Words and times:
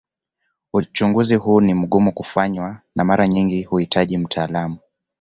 Uchunguzi 0.73 1.35
huu 1.35 1.61
ni 1.61 1.73
mgumu 1.73 2.13
kufanywa 2.13 2.77
na 2.95 3.03
mara 3.03 3.27
nyingi 3.27 3.63
huhitaji 3.63 4.17
mtaalamu. 4.17 4.77